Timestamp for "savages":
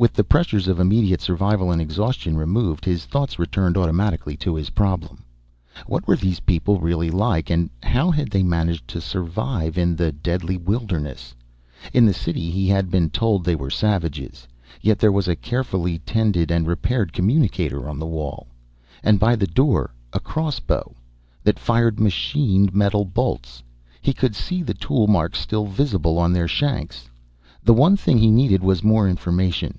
13.70-14.46